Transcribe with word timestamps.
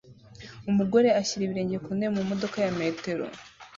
Umugore 0.69 1.07
ashyira 1.19 1.43
ibirenge 1.45 1.77
ku 1.83 1.89
ntebe 1.97 2.11
mu 2.17 2.23
modoka 2.29 2.57
ya 2.65 2.71
metero 2.79 3.25